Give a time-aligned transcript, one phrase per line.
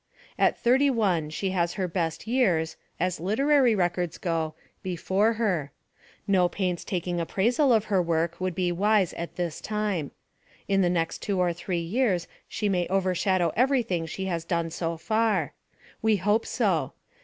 [0.39, 5.71] At thirty one she has her best years as literary records go before her.
[6.27, 10.09] No painstaking ap praisal of her work would be wise at this time.
[10.67, 14.97] In the next two or three years she may overshadow everything she has done so
[14.97, 15.53] far.
[16.01, 16.93] We hope so.